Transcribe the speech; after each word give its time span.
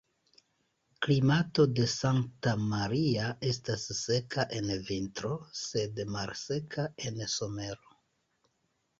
Klimato 1.05 1.65
de 1.79 1.83
Santa 1.95 2.53
Maria 2.71 3.27
estas 3.49 3.83
seka 3.97 4.45
en 4.59 4.71
vintro, 4.87 5.31
sed 5.65 6.01
malseka 6.15 6.87
en 7.11 7.21
somero. 7.35 7.95